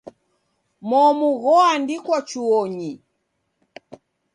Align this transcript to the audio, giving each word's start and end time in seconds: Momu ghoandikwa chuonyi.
Momu 0.89 1.29
ghoandikwa 1.41 2.17
chuonyi. 2.29 2.91